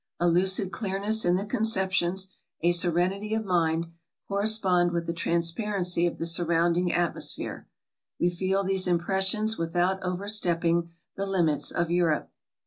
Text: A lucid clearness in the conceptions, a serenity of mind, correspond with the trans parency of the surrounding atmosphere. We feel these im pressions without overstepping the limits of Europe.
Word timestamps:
A 0.19 0.27
lucid 0.27 0.71
clearness 0.71 1.25
in 1.25 1.35
the 1.35 1.45
conceptions, 1.45 2.29
a 2.61 2.71
serenity 2.71 3.35
of 3.35 3.45
mind, 3.45 3.85
correspond 4.27 4.93
with 4.93 5.05
the 5.05 5.13
trans 5.13 5.51
parency 5.53 6.07
of 6.07 6.17
the 6.17 6.25
surrounding 6.25 6.91
atmosphere. 6.91 7.67
We 8.19 8.31
feel 8.31 8.63
these 8.63 8.87
im 8.87 8.97
pressions 8.97 9.59
without 9.59 10.01
overstepping 10.01 10.89
the 11.15 11.27
limits 11.27 11.69
of 11.69 11.91
Europe. 11.91 12.31